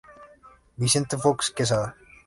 Vicente 0.85 1.15
Fox 1.23 1.51
Quezada. 1.55 1.89